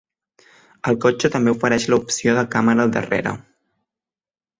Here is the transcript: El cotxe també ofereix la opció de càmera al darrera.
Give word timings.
El 0.91 0.95
cotxe 1.03 1.29
també 1.35 1.53
ofereix 1.55 1.85
la 1.93 1.99
opció 2.05 2.33
de 2.39 2.45
càmera 2.55 2.87
al 2.87 2.95
darrera. 2.97 3.35